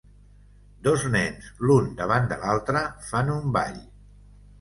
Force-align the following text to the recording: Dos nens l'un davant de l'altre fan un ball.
Dos 0.85 1.03
nens 1.15 1.49
l'un 1.71 1.89
davant 1.99 2.25
de 2.31 2.39
l'altre 2.45 2.81
fan 3.11 3.31
un 3.35 3.53
ball. 3.59 3.79